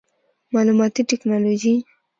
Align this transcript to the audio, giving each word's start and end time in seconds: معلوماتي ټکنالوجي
معلوماتي 0.53 1.01
ټکنالوجي 1.09 1.75